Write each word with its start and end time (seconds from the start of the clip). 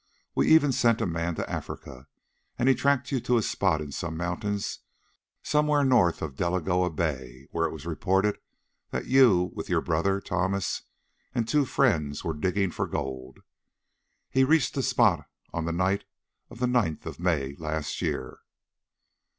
We 0.33 0.47
even 0.47 0.71
sent 0.71 0.99
a 0.99 1.05
man 1.05 1.35
to 1.35 1.43
South 1.43 1.49
Africa, 1.51 2.07
and 2.57 2.67
he 2.67 2.73
tracked 2.73 3.11
you 3.11 3.19
to 3.19 3.37
a 3.37 3.43
spot 3.43 3.81
in 3.81 3.91
some 3.91 4.17
mountains 4.17 4.79
somewhere 5.43 5.83
north 5.83 6.23
of 6.23 6.35
Delagoa 6.35 6.89
Bay, 6.89 7.47
where 7.51 7.67
it 7.67 7.71
was 7.71 7.85
reported 7.85 8.39
that 8.89 9.05
you, 9.05 9.51
with 9.53 9.69
your 9.69 9.79
brother 9.81 10.19
Thomas 10.19 10.81
and 11.35 11.47
two 11.47 11.65
friends, 11.65 12.23
were 12.23 12.33
digging 12.33 12.71
for 12.71 12.87
gold. 12.87 13.41
He 14.31 14.43
reached 14.43 14.73
the 14.73 14.81
spot 14.81 15.29
on 15.53 15.65
the 15.65 15.71
night 15.71 16.05
of 16.49 16.57
the 16.57 16.65
ninth 16.65 17.05
of 17.05 17.19
May 17.19 17.53
last 17.59 18.01
year." 18.01 18.39